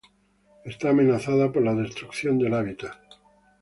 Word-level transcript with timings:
Está 0.65 0.89
amenazada 0.89 1.51
por 1.51 1.61
la 1.61 1.75
destrucción 1.75 2.39
del 2.39 2.55
hábitat. 2.55 2.97